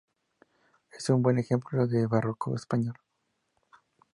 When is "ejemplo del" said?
1.37-2.07